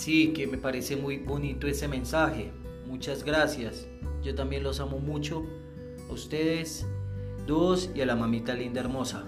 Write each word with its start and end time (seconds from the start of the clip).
Sí, 0.00 0.32
que 0.32 0.46
me 0.46 0.56
parece 0.56 0.96
muy 0.96 1.18
bonito 1.18 1.66
ese 1.66 1.86
mensaje. 1.86 2.52
Muchas 2.86 3.22
gracias. 3.22 3.86
Yo 4.22 4.34
también 4.34 4.62
los 4.62 4.80
amo 4.80 4.98
mucho. 4.98 5.44
A 6.08 6.12
ustedes 6.14 6.86
dos 7.46 7.90
y 7.94 8.00
a 8.00 8.06
la 8.06 8.16
mamita 8.16 8.54
linda 8.54 8.80
hermosa. 8.80 9.26